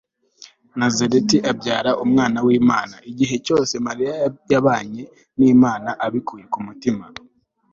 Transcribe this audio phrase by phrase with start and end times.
[0.79, 2.95] nazareti abyara umwana w'imana.
[3.09, 4.13] igihe cyose mariya
[4.51, 5.03] yabanye
[5.39, 7.05] n'imana abikuye ku mutima